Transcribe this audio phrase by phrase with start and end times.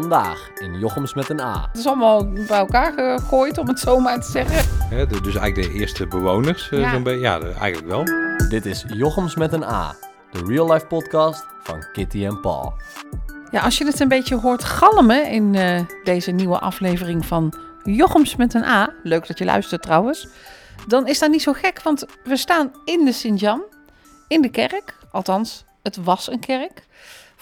[0.00, 1.66] Vandaag in Jochems met een A.
[1.68, 4.88] Het is allemaal bij elkaar gegooid, om het zo maar te zeggen.
[5.08, 6.90] De- dus eigenlijk de eerste bewoners, eh, Ja.
[6.92, 7.20] zo'n beetje.
[7.20, 8.04] Ja, de- eigenlijk wel.
[8.48, 9.94] Dit is Jochems met een A,
[10.30, 12.72] de real life podcast van Kitty en Paul.
[13.50, 18.36] Ja, als je het een beetje hoort galmen in eh, deze nieuwe aflevering van Jochems
[18.36, 18.92] met een A.
[19.02, 20.28] Leuk dat je luistert trouwens.
[20.86, 23.62] Dan is dat niet zo gek, want we staan in de Sint-Jan,
[24.28, 24.96] in de kerk.
[25.10, 26.86] Althans, het was een kerk.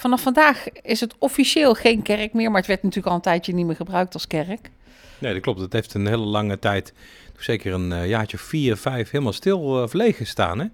[0.03, 3.55] Vanaf vandaag is het officieel geen kerk meer, maar het werd natuurlijk al een tijdje
[3.55, 4.71] niet meer gebruikt als kerk.
[5.19, 5.61] Nee, dat klopt.
[5.61, 6.93] Het heeft een hele lange tijd,
[7.37, 10.59] zeker een eh, jaartje vier, vijf, helemaal stil eh, of leeg gestaan.
[10.59, 10.67] Hè?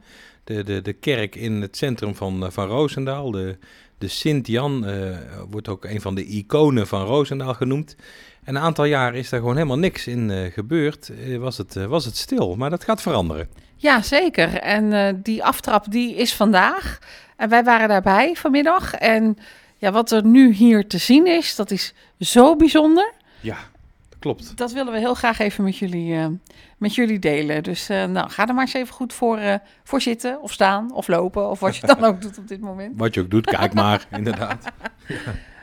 [0.44, 3.56] De, de, de kerk in het centrum van, eh, van Roosendaal, de,
[3.98, 5.16] de Sint-Jan, eh,
[5.50, 7.96] wordt ook een van de iconen van Roosendaal genoemd.
[8.44, 11.08] En een aantal jaar is daar gewoon helemaal niks in eh, gebeurd.
[11.08, 13.48] Eh, was, het, eh, was het stil, maar dat gaat veranderen.
[13.76, 14.54] Ja, zeker.
[14.54, 16.98] En eh, die aftrap die is vandaag.
[17.38, 18.94] En wij waren daarbij vanmiddag.
[18.94, 19.38] En
[19.76, 23.12] ja, wat er nu hier te zien is, dat is zo bijzonder.
[23.40, 23.56] Ja,
[24.08, 24.56] dat klopt.
[24.56, 26.26] Dat willen we heel graag even met jullie, eh,
[26.78, 27.62] met jullie delen.
[27.62, 29.54] Dus eh, nou, ga er maar eens even goed voor, eh,
[29.84, 32.92] voor zitten of staan of lopen of wat je dan ook doet op dit moment.
[32.96, 34.64] Wat je ook doet, kijk maar, inderdaad.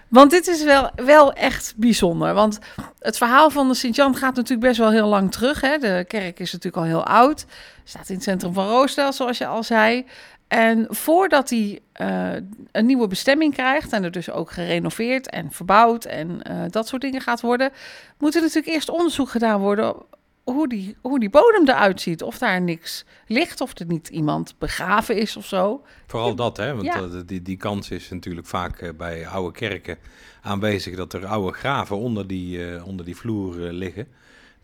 [0.08, 2.34] Want dit is wel, wel echt bijzonder.
[2.34, 2.60] Want
[3.00, 5.62] het verhaal van de Sint-Jan gaat natuurlijk best wel heel lang terug.
[5.62, 5.78] Hè?
[5.78, 7.46] De kerk is natuurlijk al heel oud.
[7.84, 10.06] Staat in het centrum van Roosdaal, zoals je al zei.
[10.48, 12.34] En voordat hij eh,
[12.72, 13.94] een nieuwe bestemming krijgt...
[13.94, 17.72] en er dus ook gerenoveerd en verbouwd en eh, dat soort dingen gaat worden...
[18.18, 19.96] moet er natuurlijk eerst onderzoek gedaan worden...
[20.44, 22.24] Hoe die, hoe die bodem eruit ziet.
[22.24, 25.84] Of daar niks ligt, of er niet iemand begraven is of zo.
[26.08, 26.72] Vooral dat, hè?
[26.74, 26.96] Want Ja.
[27.02, 29.98] eh, die, die kans is natuurlijk vaak bij oude kerken
[30.42, 34.08] aanwezig dat er oude graven onder die, onder die vloer liggen.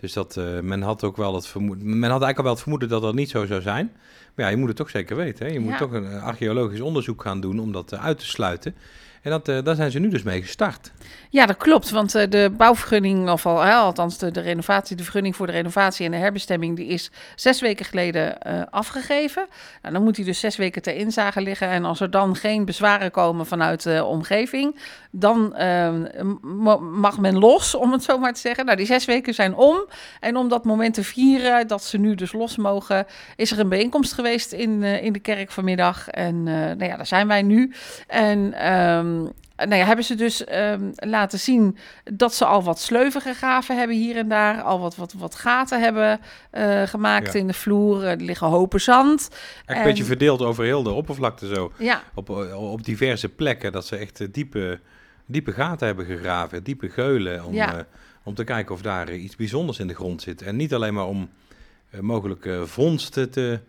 [0.01, 2.61] Dus dat, eh, men had ook wel het vermoeden, men had eigenlijk al wel het
[2.61, 3.91] vermoeden dat dat niet zo zou zijn.
[4.35, 5.45] Maar ja, je moet het toch zeker weten.
[5.45, 5.51] Hè?
[5.51, 8.75] Je moet toch een eh, archeologisch onderzoek gaan doen om dat eh, uit te sluiten.
[9.21, 10.91] En dat, daar zijn ze nu dus mee gestart.
[11.29, 11.89] Ja, dat klopt.
[11.89, 16.11] Want de bouwvergunning, of al, althans de, de renovatie, de vergunning voor de renovatie en
[16.11, 18.37] de herbestemming, die is zes weken geleden
[18.71, 19.47] afgegeven.
[19.81, 21.67] Nou, dan moet hij dus zes weken ter inzage liggen.
[21.67, 24.75] En als er dan geen bezwaren komen vanuit de omgeving,
[25.11, 25.89] dan eh,
[26.41, 28.65] m- mag men los, om het zo maar te zeggen.
[28.65, 29.85] Nou, die zes weken zijn om.
[30.19, 33.05] En om dat moment te vieren, dat ze nu dus los mogen,
[33.35, 36.07] is er een bijeenkomst geweest in, eh, in de kerk vanmiddag.
[36.07, 37.73] En eh, nou ja, daar zijn wij nu.
[38.07, 39.19] En ehm,
[39.55, 41.77] nou ja, hebben ze dus ehm, laten zien
[42.13, 44.61] dat ze al wat sleuven gegraven hebben hier en daar.
[44.61, 46.19] Al wat, wat, wat gaten hebben
[46.51, 47.39] eh, gemaakt Ja.
[47.39, 48.03] in de vloer.
[48.03, 49.29] Er liggen hopen zand.
[49.31, 51.71] Echt En- een beetje verdeeld over heel de oppervlakte zo.
[51.77, 53.71] Ja, Op, op diverse plekken.
[53.71, 54.79] Dat ze echt diepe,
[55.31, 56.63] diepe gaten hebben gegraven.
[56.63, 57.45] Diepe geulen.
[57.45, 57.73] Om, Ja.
[57.75, 57.79] eh,
[58.23, 60.41] om te kijken of daar iets bijzonders in de grond zit.
[60.41, 61.29] En niet alleen maar om
[61.89, 63.59] eh, mogelijke vondsten te,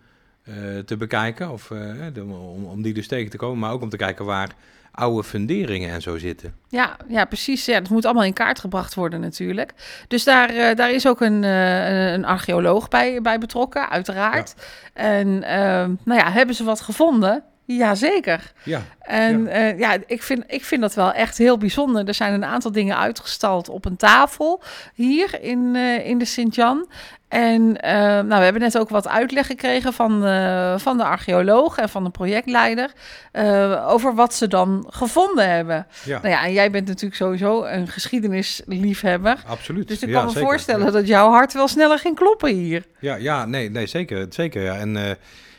[0.43, 1.51] eh, te bekijken.
[1.51, 1.67] Of
[2.13, 3.59] de- om, om die dus tegen te komen.
[3.59, 4.51] Maar ook om te kijken waar
[4.95, 6.55] oude funderingen en zo zitten.
[6.69, 7.65] ja, ja, precies.
[7.65, 9.75] Ja, dat moet allemaal in kaart gebracht worden natuurlijk.
[10.09, 14.55] Dus daar, daar is ook een, een archeoloog bij, bij betrokken, uiteraard.
[14.93, 17.43] En ehm, nou ja, hebben ze wat gevonden?
[17.65, 18.53] Jazeker.
[18.63, 22.09] Ja, En ja, ja ik, vind, ik vind dat wel echt heel bijzonder.
[22.09, 24.63] Er zijn een aantal dingen uitgestald op een tafel
[24.95, 26.89] hier in, eh, in de Sint-Jan.
[27.29, 31.79] En eh, nou, we hebben net ook wat uitleg gekregen van, eh, van de archeoloog
[31.79, 32.91] en van de projectleider
[33.33, 35.87] eh, over wat ze dan gevonden hebben.
[36.05, 39.37] ja, Nou ja, en jij bent natuurlijk sowieso een geschiedenisliefhebber.
[39.47, 39.89] absoluut.
[39.89, 40.47] Dus ik Ja, kan me zeker.
[40.49, 42.85] voorstellen dat jouw hart wel sneller ging kloppen hier.
[42.99, 44.27] Ja, ja nee, nee zeker.
[44.31, 44.75] zeker ja.
[44.79, 45.11] En eh,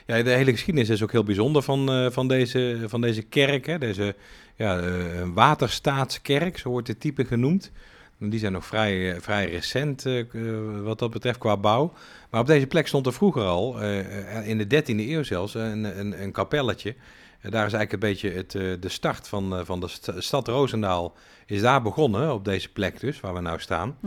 [0.05, 3.65] ja, de hele geschiedenis is ook heel bijzonder van, eh, van, deze, van deze kerk.
[3.65, 3.77] Hè.
[3.77, 4.15] Deze
[4.55, 4.91] ja, eh,
[5.33, 7.71] waterstaatskerk, zo wordt het type genoemd.
[8.19, 10.05] En Die zijn nog vrij, eh, vrij recent
[10.83, 11.93] wat dat betreft qua bouw.
[12.29, 13.81] Maar op deze plek stond er vroeger al,
[14.43, 16.95] in de 13e eeuw zelfs, een, een, een kapelletje.
[17.49, 20.47] Daar is eigenlijk een beetje het, eh, de start van, eh, van de sta- stad
[20.47, 21.15] Roosendaal
[21.45, 23.97] is daar begonnen, op deze plek dus, waar we nou staan.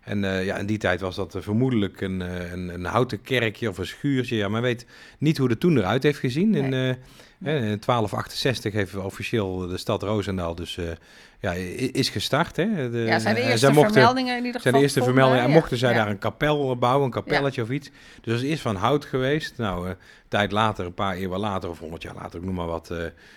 [0.00, 2.20] En eh, ja, in die tijd was dat vermoedelijk een,
[2.52, 4.36] een, een houten kerkje of een schuurtje.
[4.36, 4.86] Ja, men weet
[5.18, 6.54] niet hoe het toen eruit heeft gezien.
[6.54, 6.96] In,
[7.52, 10.84] 1268 heeft officieel de stad Roosendaal dus eh,
[11.40, 11.52] ja,
[11.92, 12.56] is gestart.
[12.56, 12.90] Hè.
[12.90, 14.62] De, Ja, zijn de en eerste mochten- vermeldingen in ieder geval.
[14.62, 15.42] zijn de eerste vermeldingen.
[15.42, 15.54] En ja.
[15.54, 15.96] mochten zij Ja.
[15.96, 17.88] daar een kapel bouwen, een kapelletje of iets.
[18.20, 19.54] Dus dat is eerst van hout geweest.
[19.56, 19.96] Nou, eh, een
[20.28, 22.90] tijd later, een paar eeuwen later, of honderd jaar later, ik noem maar wat,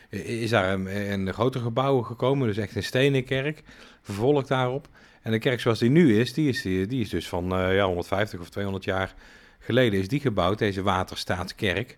[0.10, 2.48] eh, is daar een, een groter gebouw gekomen.
[2.48, 3.64] Dus echt een stenen kerk.
[4.02, 4.88] Vervolgd daarop.
[5.22, 7.76] En de kerk zoals die nu is, die is, die, die is dus van eh,
[7.76, 9.14] ja, 150 of 200 jaar
[9.60, 11.98] geleden is die gebouwd, deze waterstaatskerk.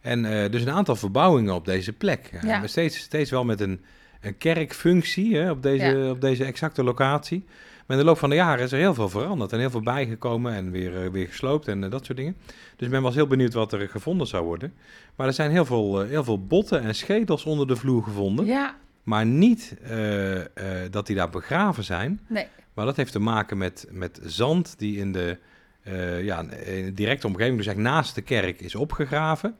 [0.00, 2.30] En eh, dus een aantal verbouwingen op deze plek.
[2.42, 3.80] Ja, maar steeds, steeds wel met een,
[4.20, 6.10] een kerkfunctie hè, op, deze, Ja.
[6.10, 7.44] op deze exacte locatie.
[7.86, 9.80] Maar in de loop van de jaren is er heel veel veranderd en heel veel
[9.82, 12.36] bijgekomen en weer, eh, weer gesloopt en eh, dat soort dingen.
[12.76, 14.72] Dus men was heel benieuwd wat er gevonden zou worden.
[15.16, 18.46] Maar er zijn heel veel, eh, heel veel botten en schedels onder de vloer gevonden.
[18.46, 20.46] Ja, maar niet eh, eh,
[20.90, 22.20] dat die daar begraven zijn.
[22.26, 22.46] Nee.
[22.74, 25.38] Maar dat heeft te maken met, met zand die in de,
[25.82, 29.56] eh, ja, in de directe omgeving, dus eigenlijk naast de kerk, is opgegraven.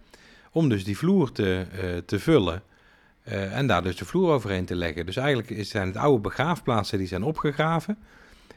[0.52, 2.62] Om dus die vloer te, eh, te vullen.
[3.24, 5.06] eh, en daar dus de vloer overheen te leggen.
[5.06, 7.98] Dus eigenlijk zijn het oude begraafplaatsen die zijn opgegraven.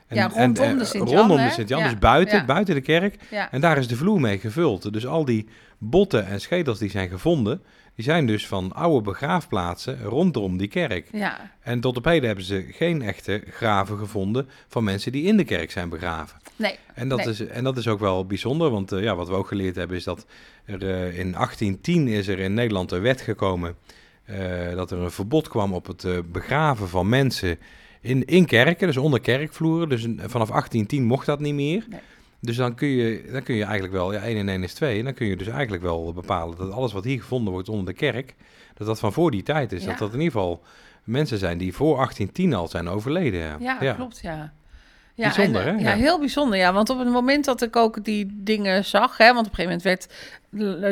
[0.07, 2.45] En, Ja, rondom en, de eh, Sint-Jan, Rondom de Sint-Jan, Ja, dus buiten, ja.
[2.45, 3.15] buiten de kerk.
[3.29, 3.51] Ja.
[3.51, 4.93] En daar is de vloer mee gevuld.
[4.93, 5.47] Dus al die
[5.77, 7.61] botten en schedels die zijn gevonden,
[7.95, 11.07] die zijn dus van oude begraafplaatsen rondom die kerk.
[11.11, 11.51] Ja.
[11.61, 15.43] En tot op heden hebben ze geen echte graven gevonden van mensen die in de
[15.43, 16.37] kerk zijn begraven.
[16.61, 16.75] Nee.
[16.93, 17.27] En dat, Nee.
[17.27, 19.97] is, en dat is ook wel bijzonder, want eh, ja, wat we ook geleerd hebben
[19.97, 20.25] is dat
[20.65, 23.75] er eh, in 1810 is er in Nederland een wet gekomen
[24.25, 27.57] eh, dat er een verbod kwam op het begraven van mensen
[28.01, 29.89] in, in kerken, dus onder kerkvloeren.
[29.89, 31.85] Dus vanaf 1810 mocht dat niet meer.
[31.89, 31.99] Nee.
[32.39, 34.97] Dus dan kun, je, dan kun je eigenlijk wel, ja, 1 en 1 is 2,
[34.97, 37.85] en dan kun je dus eigenlijk wel bepalen dat alles wat hier gevonden wordt onder
[37.85, 38.35] de kerk,
[38.73, 39.81] dat dat van voor die tijd is.
[39.81, 39.89] Ja.
[39.89, 40.63] Dat dat in ieder geval
[41.03, 43.61] mensen zijn die voor 1810 al zijn overleden.
[43.61, 44.53] Ja, klopt, ja.
[45.21, 45.81] Ja, Bijzonder, en, hè?
[45.83, 45.95] Ja, Ja.
[45.95, 46.73] heel bijzonder, ja.
[46.73, 49.63] Want op het moment dat ik ook die dingen zag, hè, want op een gegeven
[49.63, 50.07] moment werd,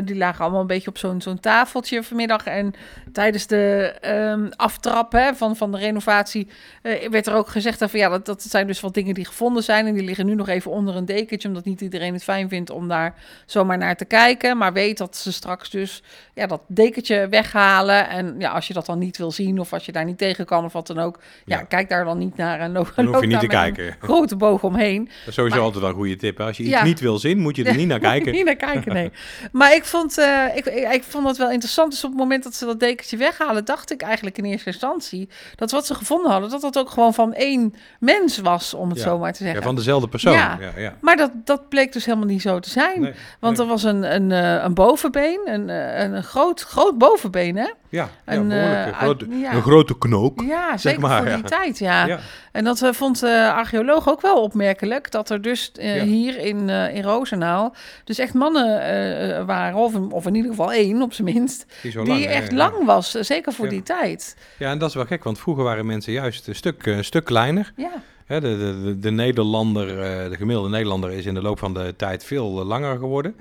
[0.03, 2.45] die lagen allemaal een beetje op zo'n zo'n tafeltje vanmiddag.
[2.45, 2.73] En
[3.11, 6.47] tijdens de ehm aftrap hè, van, van de renovatie
[6.81, 9.63] eh, werd er ook gezegd van ja, dat, dat zijn dus wat dingen die gevonden
[9.63, 9.85] zijn.
[9.87, 12.69] En die liggen nu nog even onder een dekentje, omdat niet iedereen het fijn vindt
[12.69, 13.15] om daar
[13.45, 14.57] zomaar naar te kijken.
[14.57, 16.03] Maar weet dat ze straks dus
[16.33, 18.09] ja, dat dekentje weghalen.
[18.09, 20.45] En ja, als je dat dan niet wil zien of als je daar niet tegen
[20.45, 21.63] kan of wat dan ook, ja, Ja.
[21.63, 23.95] kijk daar dan niet naar en loop, Dan hoef je niet te kijken.
[23.99, 25.03] grote boog omheen.
[25.03, 26.37] Dat is sowieso Maar- altijd wel een goede tip.
[26.37, 26.43] Hè?
[26.45, 26.83] Als je iets Ja.
[26.83, 28.31] niet wil zien, moet je er niet naar kijken.
[28.31, 29.11] niet naar kijken, nee.
[29.59, 31.91] Maar ik vond, eh, ik, ik, ik vond het wel interessant.
[31.91, 35.29] Dus op het moment dat ze dat dekentje weghalen, dacht ik eigenlijk in eerste instantie
[35.55, 38.97] dat wat ze gevonden hadden, dat dat ook gewoon van één mens was, om het
[38.97, 39.03] Ja.
[39.03, 39.59] zo maar te zeggen.
[39.59, 40.33] Ja, van dezelfde persoon.
[40.33, 40.57] Ja.
[40.77, 40.93] Ja.
[41.01, 43.01] Maar dat, dat bleek dus helemaal niet zo te zijn.
[43.01, 43.65] Nee, Want nee.
[43.65, 47.69] er was een, een, eh, een bovenbeen, een, eh, een, een groot, groot bovenbeen, hè?
[47.89, 49.53] Ja, ja Een, eh, grote, uit- ja.
[49.53, 50.41] een grote knook.
[50.41, 51.47] Ja, Zeg zeker maar, voor die ja.
[51.49, 52.05] tijd, ja.
[52.05, 52.19] Ja.
[52.51, 55.11] En dat eh, vond de archeoloog ook wel opmerkelijk.
[55.11, 56.03] Dat er dus eh, Ja.
[56.03, 59.77] hier in, eh in Roosendaal dus echt mannen eh, waren.
[59.77, 61.65] Of, of in ieder geval één, op zijn minst.
[61.81, 62.57] Die, zo die lang, echt ja.
[62.57, 63.15] lang was.
[63.15, 63.71] eh, Zeker voor Ja.
[63.71, 64.35] die tijd.
[64.57, 67.25] Ja, en dat is wel gek, want vroeger waren mensen juist een stuk, een stuk
[67.25, 67.71] kleiner.
[67.75, 67.91] Ja,
[68.25, 71.73] Hè, de, de, de, de Nederlander, eh, de gemiddelde Nederlander is in de loop van
[71.73, 73.35] de tijd veel eh, langer geworden.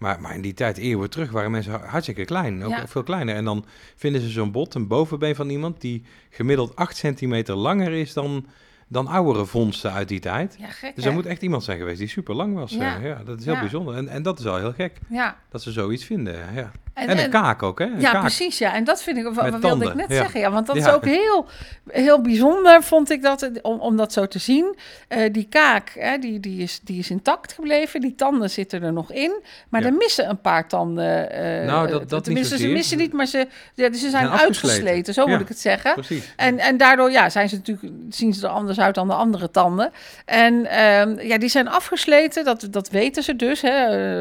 [0.00, 2.64] Maar, maar in die tijd, eeuwen terug, waren mensen ha- hartstikke klein.
[2.64, 2.86] Ook Ja.
[2.88, 3.34] veel kleiner.
[3.34, 3.64] En dan
[3.96, 8.46] vinden ze zo'n bot, een bovenbeen van iemand, die gemiddeld 8 centimeter langer is dan,
[8.88, 10.56] dan oudere vondsten uit die tijd.
[10.58, 12.70] ja gek Dus er moet echt iemand zijn geweest die super lang was.
[12.72, 12.96] Ja.
[12.96, 13.94] Ja, ja dat is heel bijzonder.
[13.94, 16.54] En, en dat is al heel gek, Ja, dat ze zoiets vinden.
[16.54, 16.70] Ja.
[16.94, 17.84] En, een kaak ook, hè?
[17.84, 18.20] Een ja kaak.
[18.20, 18.58] precies.
[18.58, 18.74] Ja.
[18.74, 20.14] En dat vind ik, wat wat wilde ik net ja.
[20.14, 20.40] zeggen.
[20.40, 21.46] Ja, want dat is ook heel,
[21.90, 24.76] heel bijzonder, vond ik dat, om, om dat zo te zien.
[25.08, 28.00] Eh, die kaak, hè, die, die, is, die is intact gebleven.
[28.00, 29.42] Die tanden zitten er nog in.
[29.68, 31.30] Maar er missen een paar tanden.
[31.32, 32.76] eh, Nou, dat- dat niet tenminste, ze zozeer.
[32.76, 35.14] missen niet, maar ze, ja, ze zijn, uitgesleten.
[35.14, 35.92] Zo moet ik het zeggen.
[35.94, 36.32] Precies.
[36.36, 39.50] En, en daardoor ja, zijn ze natuurlijk, zien ze er anders uit dan de andere
[39.50, 39.90] tanden.
[40.24, 43.60] En ehm, ja, die zijn afgesleten, dat, dat weten ze dus.
[43.60, 43.68] hè.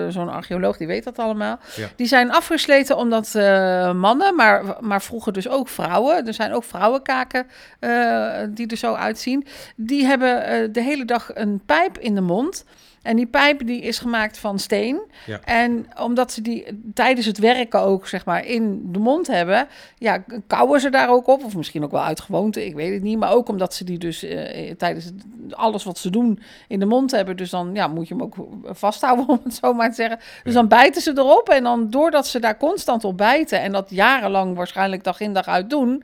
[0.05, 1.59] Eh, Zo'n archeoloog die weet dat allemaal.
[1.95, 2.57] Die zijn afgesleten
[2.97, 6.27] omdat eh, mannen, maar, maar vroeger dus ook vrouwen.
[6.27, 7.47] Er zijn ook vrouwenkaken
[7.79, 9.45] eh, die er zo uitzien.
[9.75, 12.65] Die hebben eh, de hele dag een pijp in de mond.
[13.01, 14.99] En die pijp die is gemaakt van steen.
[15.25, 15.39] Ja.
[15.45, 19.67] En omdat ze die tijdens het werken ook zeg maar in de mond hebben,
[19.97, 21.43] ja, kauwen ze daar ook op.
[21.43, 23.17] Of misschien ook wel uit gewoonte, ik weet het niet.
[23.17, 26.85] Maar ook omdat ze die dus eh, tijdens het- alles wat ze doen in de
[26.85, 27.37] mond hebben.
[27.37, 30.19] Dus dan ja, moet je hem ook vasthouden, om het zo maar te zeggen.
[30.43, 31.49] Dus dan bijten ze erop.
[31.49, 35.47] En dan doordat ze daar constant op bijten en dat jarenlang waarschijnlijk dag in dag
[35.47, 36.03] uit doen,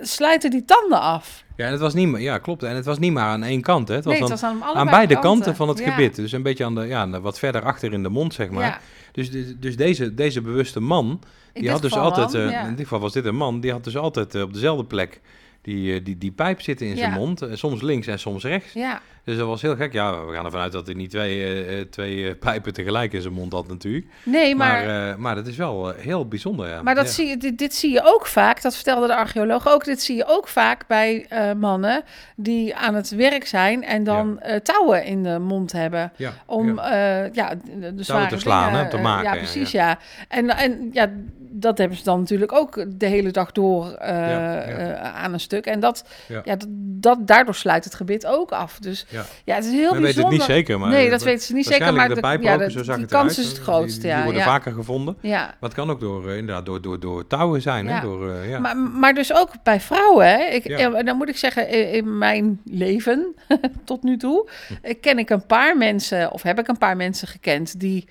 [0.00, 1.44] slijten die tanden af.
[1.56, 2.62] Ja, en het was niet, ja, klopt.
[2.62, 3.88] En het was niet maar aan één kant.
[3.88, 3.94] Hè.
[3.94, 5.20] Het was nee, het was aan, beide kanten.
[5.30, 5.90] kanten van het Ja.
[5.90, 6.14] gebit.
[6.16, 8.50] Dus een beetje aan de, ja, aan de- wat verder achter in de mond, zeg
[8.50, 8.64] maar.
[8.64, 8.80] Ja,
[9.12, 11.20] Dus, dus deze, deze bewuste man,
[11.52, 13.72] in die had dus geval altijd, eh, in dit geval was dit een man, die
[13.72, 15.20] had dus altijd eh, op dezelfde plek
[15.66, 17.16] die, eh, die, die pijp zitten in zijn Ja.
[17.16, 17.42] mond.
[17.42, 18.72] eh, soms links en soms rechts.
[18.72, 19.92] Ja, Dus dat was heel gek.
[19.92, 23.34] Ja, we gaan ervan uit dat hij niet twee, eh, twee pijpen tegelijk in zijn
[23.34, 24.06] mond had natuurlijk.
[24.22, 24.86] nee, maar...
[24.86, 26.82] Maar, maar dat is wel heel bijzonder, ja.
[26.82, 27.10] Maar dat Ja.
[27.12, 29.84] zie je, dit, dit zie je ook vaak, dat vertelde de archeoloog ook.
[29.84, 32.02] Dit zie je ook vaak bij mannen
[32.36, 36.12] die aan het werk zijn en dan touwen in de mond hebben.
[36.16, 37.28] Ja, Om ja.
[37.32, 39.98] ja, de, zware te slaan, dingen, hè, te maken, ja, precies, ja.
[40.28, 41.10] En, en ja,
[41.58, 44.64] dat hebben ze dan natuurlijk ook de hele dag door eh, Ja, ja.
[44.66, 45.66] eh, aan een stuk.
[45.66, 46.40] En dat, Ja.
[46.42, 48.78] dat, dat, daardoor sluit het gebit ook af.
[48.78, 49.06] Dus
[49.44, 49.54] Ja.
[49.54, 50.30] het is heel We weten bijzonder.
[50.30, 50.90] het niet zeker, maar...
[50.90, 51.94] nee, dat weten ze niet zeker.
[51.94, 53.10] Maar de de, ook, de- zo zag die eruit.
[53.24, 54.24] kans is het Die- grootste, Die, ja.
[54.24, 55.16] worden vaker gevonden.
[55.20, 55.38] ja.
[55.44, 58.00] Maar het kan ook door, eh, inderdaad, door, door, door touwen zijn, hè?
[58.00, 58.58] Door, ja.
[58.58, 60.26] Maar, maar dus ook bij vrouwen.
[60.26, 60.44] Hè?
[60.44, 63.34] Ik, Dan moet ik zeggen, in, in mijn leven
[63.84, 64.48] tot nu toe...
[64.82, 67.80] eh, ken ik een paar mensen, of heb ik een paar mensen gekend...
[67.80, 68.08] die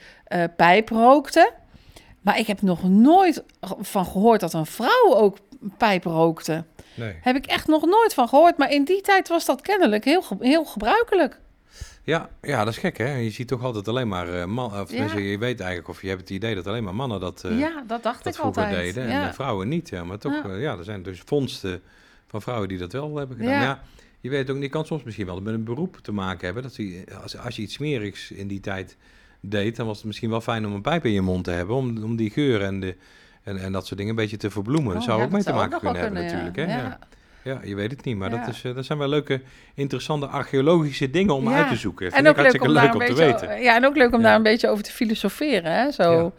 [0.56, 1.52] pijp rookten.
[2.26, 3.44] Maar ik heb nog nooit
[3.80, 5.38] van gehoord dat een vrouw ook
[5.78, 6.64] pijp rookte.
[6.96, 7.16] Nee.
[7.22, 8.58] Heb ik echt nog nooit van gehoord.
[8.58, 11.40] Maar in die tijd was dat kennelijk heel, heel gebruikelijk.
[12.04, 13.16] Ja, ja, dat is gek hè.
[13.16, 15.18] Je ziet toch altijd alleen maar eh mannen, of Ja.
[15.18, 17.84] je weet eigenlijk of je hebt het idee dat alleen maar mannen dat, eh, ja,
[17.88, 18.94] dat dacht dat ik vroeger altijd.
[18.94, 19.22] deden ja.
[19.22, 19.90] en eh, vrouwen niet.
[19.90, 20.78] Ja, maar toch, Ja.
[20.78, 21.82] er zijn dus vondsten
[22.28, 23.62] van vrouwen die dat wel hebben gedaan.
[23.62, 23.82] Ja.
[24.20, 26.64] Je weet ook niet, kan soms misschien wel met een beroep te maken hebben.
[26.64, 28.98] Dat ze, als, als je iets smerigs in die tijd
[29.52, 31.76] deed, dan was het misschien wel fijn om een pijp in je mond te hebben,
[31.76, 32.96] om, om die geur en, de,
[33.44, 34.88] en, en dat soort dingen een beetje te verbloemen.
[34.88, 36.56] Oh, dat zou ook mee te maken kunnen hebben natuurlijk.
[36.56, 36.64] Hè?
[36.64, 37.00] ja.
[37.46, 37.60] Ja.
[37.64, 38.38] Je weet het niet, maar Ja.
[38.38, 39.42] dat, is, eh, dat zijn wel leuke,
[39.76, 41.56] interessante archeologische dingen om Ja.
[41.58, 42.12] uit te zoeken.
[42.12, 43.62] Vind En ik ook leuk om daar leuk een om te beetje, weten.
[43.64, 45.72] ja, en ook leuk om daar een beetje over te filosoferen.
[45.72, 45.92] Hè?
[45.92, 46.34] Zo.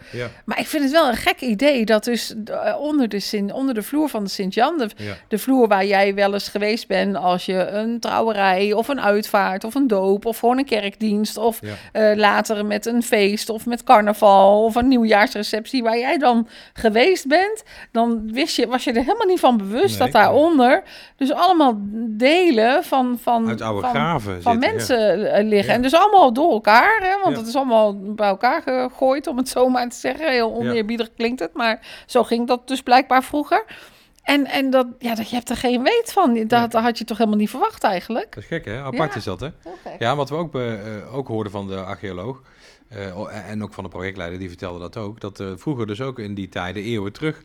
[0.45, 3.75] Maar ik vind het wel een gek idee dat dus eh, onder de, Sint, onder
[3.75, 4.89] de vloer van de Sint-Jan, de,
[5.29, 9.65] de vloer waar jij wel eens geweest bent als je een trouwerij of een uitvaart
[9.65, 11.61] of een doop of gewoon een kerkdienst of
[11.93, 17.27] eh, later met een feest of met carnaval of een nieuwjaarsreceptie waar jij dan geweest
[17.29, 20.83] bent, dan wist je, was je er helemaal niet van bewust Nee, dat daaronder
[21.17, 21.75] dus allemaal
[22.09, 25.69] delen van, van, Uit oude van, graven van zitten, mensen eh, liggen.
[25.69, 25.75] Ja.
[25.75, 27.38] En dus allemaal door elkaar, hè, want Ja.
[27.41, 30.31] het is allemaal bij elkaar gegooid, om het zo maar te zeggen.
[30.31, 33.65] Heel oneerbiedig klinkt het, maar zo ging dat dus blijkbaar vroeger.
[34.23, 36.35] En, en dat, ja, dat, je hebt er geen weet van.
[36.47, 38.35] Dat, dat had je toch helemaal niet verwacht eigenlijk?
[38.35, 38.81] Dat is gek, hè?
[38.83, 39.49] Apart is dat, hè?
[39.99, 42.43] Ja, wat we ook, be- eh, ook hoorden van de archeoloog,
[42.88, 46.19] eh, en ook van de projectleider, die vertelde dat ook, dat eh, vroeger dus ook
[46.19, 47.43] in die tijden, eeuwen terug,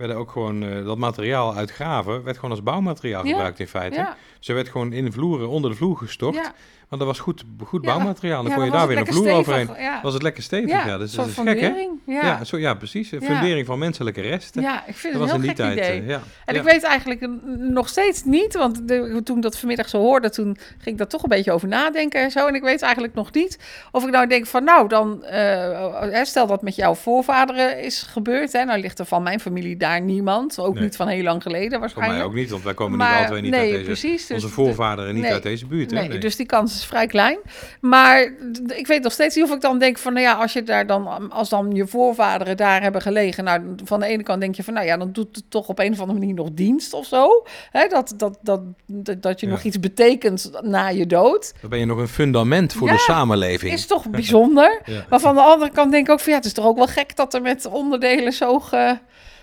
[0.00, 4.08] werden ook gewoon eh, dat materiaal uit graven, werd gewoon als bouwmateriaal gebruikt in feite.
[4.40, 6.42] Ze werd gewoon in de vloeren, onder de vloer gestort, ja.
[6.88, 8.42] want dat was goed, goed bouwmateriaal.
[8.42, 9.64] Dan kon je daar weer een vloer overheen.
[9.66, 11.88] stevig, Ja, Was het lekker stevig, ja, Dus dat is gek, hè?
[12.06, 12.44] Ja.
[12.44, 13.12] Zo, ja, precies.
[13.12, 14.62] Een fundering van menselijke resten.
[14.62, 15.88] ja, ik vind dat het was in heel die gek tijd.
[15.88, 16.00] idee.
[16.00, 16.20] eh, ja.
[16.44, 17.26] En ik weet eigenlijk
[17.58, 21.06] nog steeds niet, want de- toen ik dat vanmiddag zo hoorde, toen ging ik daar
[21.06, 22.46] toch een beetje over nadenken en zo.
[22.46, 23.58] En ik weet eigenlijk nog niet
[23.92, 28.02] of ik nou denk van, nou dan, eh, hè, stel dat met jouw voorvaderen is
[28.02, 28.52] gebeurd.
[28.52, 30.82] Hè, nou ligt er van mijn familie daar niemand, ook Nee.
[30.82, 32.18] niet van heel lang geleden Voor waarschijnlijk.
[32.18, 33.84] mij ook niet, want wij komen Maar- niet altijd niet nee, uit deze...
[33.84, 34.28] precies.
[34.34, 35.32] Dus onze de- voorvaderen niet nee.
[35.32, 36.06] uit deze buurt, hè?
[36.08, 37.38] Nee, dus die kans is vrij klein.
[37.80, 38.32] Maar
[38.66, 40.86] ik weet nog steeds niet of ik dan denk van, nou ja, als je daar
[40.86, 44.62] dan, als dan je voorvaderen daar hebben gelegen, nou, van de ene kant denk je
[44.64, 47.06] van, nou ja, dan doet het toch op een of andere manier nog dienst of
[47.06, 47.44] zo.
[47.70, 49.52] Hè, dat, dat, dat, dat, dat je Ja.
[49.52, 51.52] nog iets betekent na je dood.
[51.60, 53.72] Dan ben je nog een fundament voor Ja, de samenleving.
[53.72, 54.80] Is toch bijzonder.
[54.90, 55.04] Ja.
[55.08, 56.86] Maar van de andere kant denk ik ook van, ja, het is toch ook wel
[56.86, 58.98] gek dat er met onderdelen zo, ge-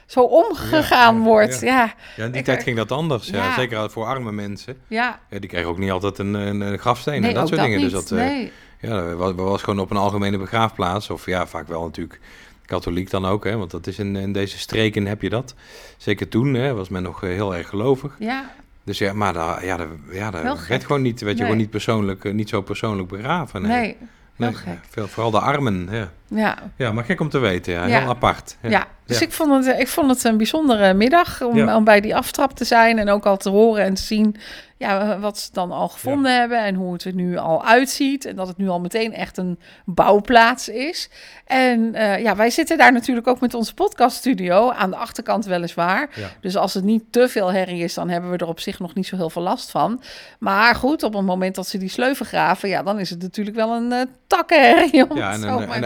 [0.08, 1.60] zo omgegaan Ja, wordt.
[1.60, 1.66] ja.
[1.68, 3.28] Ja, Ja, in die Ik- tijd ging dat anders.
[3.28, 3.54] Ja.
[3.54, 4.78] Zeker voor arme mensen.
[4.88, 5.20] ja.
[5.30, 7.80] Die kregen ook niet altijd een, een, een grafsteen Nee, en dat soort dingen.
[7.80, 7.92] niet.
[7.92, 8.52] Dus dat, eh, nee.
[8.82, 11.10] ja, dat was, was gewoon op een algemene begraafplaats.
[11.10, 12.20] Of ja, vaak wel natuurlijk
[12.66, 13.44] katholiek dan ook.
[13.44, 15.54] Hè, want dat is in, in deze streken heb je dat.
[15.98, 18.16] Zeker toen hè, was men nog eh, heel erg gelovig.
[18.20, 18.52] Ja,
[18.84, 21.70] Dus ja, maar daar, ja, daar, ja, daar werd gewoon niet, werd je gewoon niet,
[21.70, 23.62] persoonlijk, eh, niet zo persoonlijk begraven.
[23.62, 23.98] nee.
[24.36, 24.80] Nee, heel gek.
[24.90, 25.88] veel- vooral de armen.
[25.92, 26.12] Ja.
[26.28, 27.74] Ja, ja, maar gek om te weten.
[27.74, 27.86] Ja.
[27.86, 28.00] Ja.
[28.00, 28.58] Heel apart.
[28.62, 29.26] Ja, dus Ja.
[29.26, 32.98] Ik, vond het, ik vond het een bijzondere middag om, bij die aftrap te zijn
[33.00, 34.36] en ook al te horen en te zien
[34.78, 38.36] ja, wat ze dan al gevonden hebben en hoe het er nu al uitziet en
[38.36, 41.10] dat het nu al meteen echt een bouwplaats is.
[41.46, 46.10] En eh, ja, wij zitten daar natuurlijk ook met onze podcaststudio aan de achterkant weliswaar.
[46.42, 48.94] Dus als het niet te veel herrie is, dan hebben we er op zich nog
[48.94, 50.02] niet zo heel veel last van.
[50.40, 53.56] Maar goed, op het moment dat ze die sleuven graven, ja, dan is het natuurlijk
[53.56, 55.10] wel een eh takkenherrie.
[55.10, 55.32] om Ja,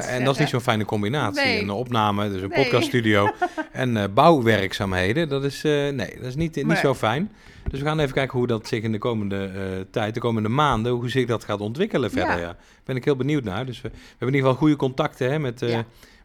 [0.08, 1.44] en dat is niet zo'n fijne combinatie.
[1.44, 1.62] Nee.
[1.62, 2.64] Een opname, dus een Nee.
[2.64, 3.30] podcaststudio
[3.72, 5.30] en eh, bouwwerkzaamheden.
[5.30, 7.32] Dat is, eh, nee, dat is niet, niet zo fijn.
[7.70, 9.62] Dus we gaan even kijken hoe dat zich in de komende eh,
[9.92, 12.36] tijd, de komende maanden, hoe zich dat gaat ontwikkelen verder.
[12.36, 12.42] Ja.
[12.42, 12.56] Ja.
[12.86, 13.66] Ben ik heel benieuwd naar.
[13.66, 15.66] Dus we, we hebben in ieder geval goede contacten hè, met,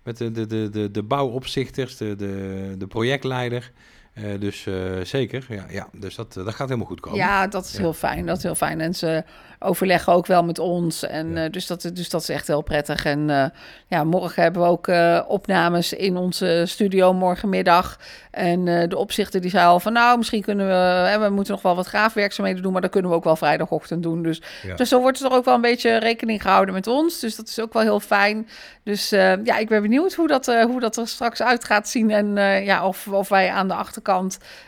[0.02, 3.72] met de, de, de, de, de bouwopzichters, de, de, de projectleider.
[4.16, 5.88] Eh, dus eh, zeker, ja, ja.
[5.92, 7.18] Dus dat, eh, dat gaat helemaal goed komen.
[7.18, 7.78] Ja, dat is Ja.
[7.78, 8.26] heel fijn.
[8.26, 8.80] Dat is heel fijn.
[8.80, 9.24] En ze
[9.58, 11.02] overleggen ook wel met ons.
[11.02, 11.48] En Ja.
[11.48, 13.04] dus, dat, dus dat is echt heel prettig.
[13.04, 13.52] En
[13.86, 14.90] ja, morgen hebben we ook
[15.28, 17.98] opnames in onze studio morgenmiddag.
[18.30, 20.72] En de opzichter die zei al van nou, misschien kunnen we,
[21.08, 24.02] hè, we moeten nog wel wat graafwerkzaamheden doen, maar dat kunnen we ook wel vrijdagochtend
[24.02, 24.22] doen.
[24.22, 24.74] Dus, Ja.
[24.74, 27.20] dus zo wordt er ook wel een beetje rekening gehouden met ons.
[27.20, 28.48] Dus dat is ook wel heel fijn.
[28.82, 32.10] Dus ja, ik ben benieuwd hoe dat, hoe dat er straks uit gaat zien.
[32.10, 34.04] En ja, of, of wij aan de achterkant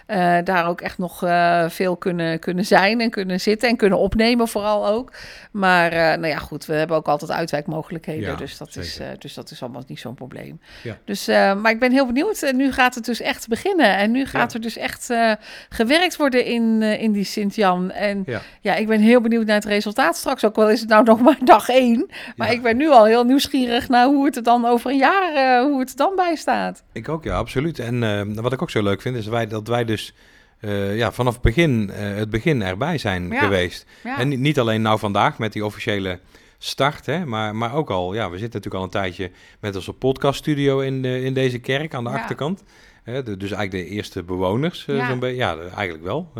[0.06, 3.98] eh, daar ook echt nog eh, veel kunnen, kunnen zijn en kunnen zitten en kunnen
[3.98, 5.12] opnemen vooral ook.
[5.52, 8.30] Maar eh, nou ja, goed, we hebben ook altijd uitwijkmogelijkheden.
[8.30, 9.18] Ja, dus, dat is, zeker.
[9.18, 10.60] dus dat is allemaal niet zo'n probleem.
[10.82, 10.96] Ja.
[11.04, 12.42] Dus, maar ik ben heel benieuwd.
[12.42, 13.96] En nu gaat het dus echt beginnen.
[13.96, 14.56] En nu gaat Ja.
[14.58, 15.12] er dus echt
[15.68, 17.90] gewerkt worden in, in die Sint-Jan.
[17.90, 18.24] En
[18.60, 18.74] Ja.
[18.74, 20.44] ik ben heel benieuwd naar het resultaat straks.
[20.44, 22.10] Ook wel is het nou nog maar dag één.
[22.36, 25.62] Maar ik ben nu al heel nieuwsgierig naar hoe het er dan over een jaar,
[25.62, 26.82] hoe het er dan bij staat.
[26.92, 27.78] Ik ook, ja, absoluut.
[27.78, 30.14] En wat ik ook zo leuk vind, is wij, dat wij dus
[30.60, 33.38] eh, ja, vanaf het begin, eh, het begin erbij zijn Ja.
[33.42, 33.86] geweest.
[34.04, 34.18] Ja.
[34.18, 36.20] En niet, niet alleen nou vandaag met die officiële
[36.58, 39.30] start, hè, maar, maar ook al, ja, we zitten natuurlijk al een tijdje
[39.60, 42.16] met onze podcaststudio in, de, in deze kerk aan de Ja.
[42.16, 42.62] achterkant.
[43.04, 45.06] De- dus eigenlijk de eerste bewoners, eh, Ja.
[45.20, 45.34] zo'n.
[45.34, 46.32] Ja, eigenlijk wel.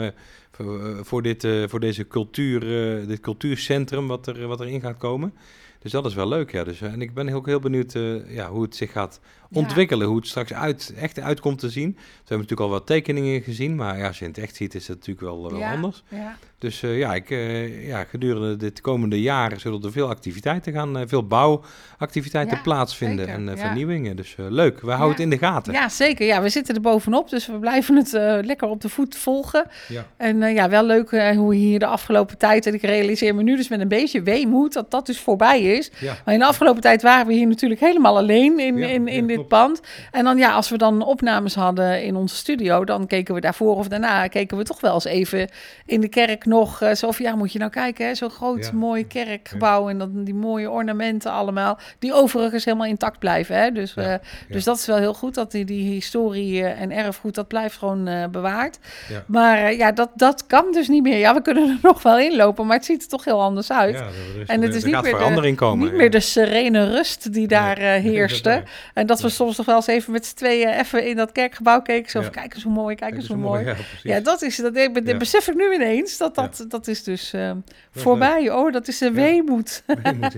[0.53, 2.61] voor, voor, dit, voor deze cultuur,
[3.07, 5.35] dit cultuurcentrum wat er, wat erin gaat komen.
[5.83, 6.65] Dus dat is wel leuk, ja.
[6.65, 7.93] Dus, en ik ben ook heel benieuwd
[8.27, 9.21] ja, hoe het zich gaat.
[9.53, 10.07] Ontwikkelen.
[10.07, 11.91] Hoe het straks uit, echt uitkomt te zien.
[11.91, 13.75] We hebben natuurlijk al wat tekeningen gezien.
[13.75, 15.73] Maar ja, als je het in echt ziet, is het natuurlijk wel, wel Ja.
[15.73, 16.03] anders.
[16.09, 16.37] Ja.
[16.59, 20.97] Dus eh, ja, ik, eh, ja, gedurende dit komende jaren zullen er veel activiteiten gaan.
[20.99, 24.17] eh, veel bouwactiviteiten plaatsvinden zeker, en eh, vernieuwingen.
[24.17, 25.73] Dus eh, leuk, we houden het in de gaten.
[25.73, 26.27] ja, zeker.
[26.27, 29.67] Ja, we zitten er bovenop, dus we blijven het eh, lekker op de voet volgen.
[29.89, 30.07] Ja.
[30.17, 33.43] En eh, ja, wel leuk eh, hoe hier de afgelopen tijd, en ik realiseer me
[33.43, 35.91] nu dus met een beetje weemoed dat dat dus voorbij is.
[36.25, 39.27] Maar in de afgelopen tijd waren we hier natuurlijk helemaal alleen in, in, ja, in
[39.27, 39.81] dit pand.
[40.11, 43.77] En dan ja, als we dan opnames hadden in onze studio, dan keken we daarvoor
[43.77, 45.49] of daarna, keken we toch wel eens even
[45.87, 46.81] in de kerk nog.
[46.83, 48.73] eh, zo van, ja, moet je nou kijken, hè, zo'n groot Ja.
[48.73, 53.57] mooi kerkgebouw en dan die mooie ornamenten allemaal, die overigens helemaal intact blijven.
[53.57, 53.71] Hè?
[53.73, 54.15] Dus, eh,
[54.49, 57.77] dus dat is wel heel goed, dat die, die historie eh, en erfgoed, dat blijft
[57.79, 58.79] gewoon bewaard.
[59.27, 61.19] Maar ja, dat, dat kan dus niet meer.
[61.19, 64.03] Ja, we kunnen er nog wel inlopen, maar het ziet er toch heel anders uit.
[64.47, 65.85] En het is niet meer de- komen.
[65.85, 67.79] Niet meer de serene rust die daar
[68.09, 68.63] heerste.
[68.95, 71.83] En dat we soms nog wel eens even met z'n tweeën even in dat kerkgebouw
[71.83, 72.11] keken.
[72.11, 73.75] Zo van, kijk eens hoe mooi, kijk eens Dat hoe mooi.
[74.03, 75.17] Ja, dat is, dat, dat Ja.
[75.17, 76.17] besef ik nu ineens.
[76.17, 77.51] Dat dat, dat is dus eh,
[77.91, 78.51] voorbij.
[78.51, 79.83] Oh, dat is een weemoed.
[80.03, 80.33] Weemoed,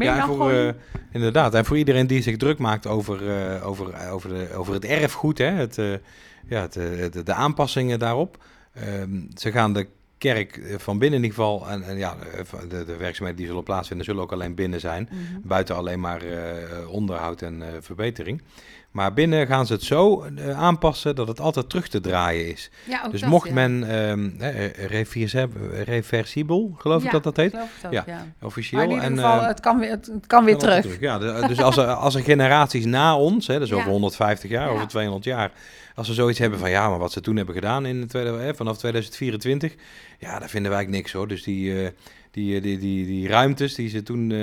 [0.00, 0.26] ja.
[0.26, 0.68] Voor, eh,
[1.12, 1.54] inderdaad.
[1.54, 5.38] En voor iedereen die zich druk maakt over, eh, over, over, de, over het erfgoed,
[5.38, 5.76] hè, het,
[6.48, 8.44] ja, het, de, de aanpassingen daarop.
[8.74, 9.86] Ehm, ze gaan de
[10.18, 12.16] kerk eh, van binnen in ieder geval, en, en ja,
[12.60, 15.08] de, de, de werkzaamheden die zullen plaatsvinden, zullen ook alleen binnen zijn.
[15.10, 15.20] Mhm.
[15.48, 18.42] Buiten alleen maar eh, onderhoud en eh, verbetering.
[18.90, 22.70] Maar binnen gaan ze het zo eh, aanpassen dat het altijd terug te draaien is.
[22.88, 23.54] ja, dus dat, mocht ja.
[23.54, 24.86] men ehm, eh,
[25.84, 27.56] reversibel, geloof ik dat dat heet,
[27.90, 28.04] Ja.
[28.42, 28.80] officieel.
[28.80, 31.00] Maar in ieder en, geval, ehm, het kan weer, het, het kan weer terug.
[31.00, 34.66] Ja, de- dus als er, als er generaties na ons, hè, dus over 150 jaar,
[34.68, 34.72] Ja.
[34.74, 35.50] over 200 jaar,
[35.94, 38.54] als ze zoiets hebben van ja, maar wat ze toen hebben gedaan in de tweede,
[38.54, 39.74] vanaf 2024,
[40.18, 41.28] ja, daar vinden wij eigenlijk niks hoor.
[41.28, 41.90] Dus die, eh,
[42.30, 44.38] die, eh, die, die, die ruimtes die ze toen, eh,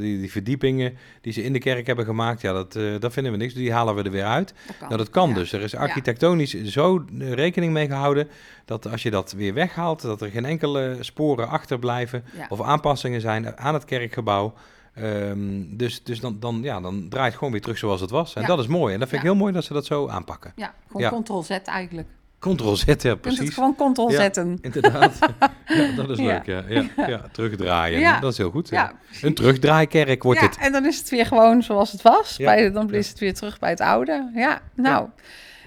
[0.00, 3.38] die, die verdiepingen die ze in de kerk hebben gemaakt, ja, dat, dat vinden we
[3.38, 3.54] niks.
[3.54, 4.54] Die halen we er weer uit.
[4.66, 4.86] Dat kan.
[4.88, 5.34] Nou, dat kan Ja.
[5.34, 5.52] dus.
[5.52, 8.28] Er is architectonisch zo rekening mee gehouden
[8.64, 12.46] dat als je dat weer weghaalt, dat er geen enkele sporen achterblijven Ja.
[12.48, 14.54] of aanpassingen zijn aan het kerkgebouw.
[14.94, 18.34] Ehm, dus dus dan, dan, ja, dan draait het gewoon weer terug zoals het was.
[18.34, 18.46] En Ja.
[18.46, 18.94] dat is mooi.
[18.94, 19.32] En dat vind ik Ja.
[19.34, 20.52] heel mooi dat ze dat zo aanpakken.
[20.56, 22.08] Ja, gewoon ctrl-z eigenlijk.
[22.38, 23.54] Ctrl-Z, ja, kunt het precies.
[23.54, 24.58] gewoon ctrl zetten.
[24.60, 25.18] Inderdaad.
[25.66, 26.46] ja, dat is leuk.
[26.46, 26.64] Ja.
[26.68, 27.22] Ja, ja.
[27.32, 28.20] terugdraaien.
[28.20, 28.68] Dat is heel goed.
[28.68, 29.22] Ja, precies.
[29.22, 30.56] Een terugdraaikerk wordt ja, dit.
[30.58, 32.36] en dan is het weer gewoon zoals het was.
[32.36, 34.30] Bij, dan is het weer terug bij het oude.
[34.34, 35.08] Ja, nou.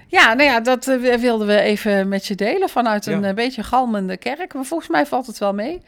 [0.08, 3.28] Ja, nou ja, dat eh, wilden we even met je delen vanuit een Ja.
[3.28, 4.54] eh, beetje galmende kerk.
[4.54, 5.82] Maar volgens mij valt het wel mee.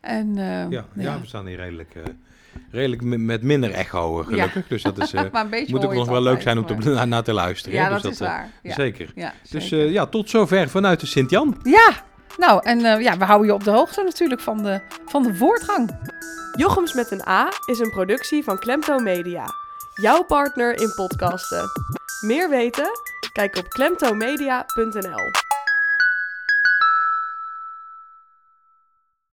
[0.00, 0.84] En, eh, Ja, ja.
[0.94, 1.94] ja, we staan hier redelijk,
[2.70, 4.66] redelijk met minder echo, eh, gelukkig.
[4.66, 6.74] Dus dat is, eh, maar een beetje moet ook nog wel leuk zijn om te,
[6.74, 7.78] maar- naar, naar te luisteren.
[7.78, 7.90] Ja, hè.
[7.90, 8.50] dat dus is eh, waar.
[8.62, 8.74] Ja.
[8.74, 9.12] Zeker.
[9.14, 11.60] Ja, Dus eh, ja, tot zover vanuit de Sint-Jan.
[11.62, 11.90] ja,
[12.38, 15.34] nou, en eh, ja, we houden je op de hoogte natuurlijk van de, van de
[15.34, 15.90] voortgang.
[16.56, 19.44] Jochems met een A is een productie van Klemto Media.
[20.02, 21.64] Jouw partner in podcasten.
[22.20, 22.90] Meer weten?
[23.32, 25.51] Kijk op klemtomedia.nl.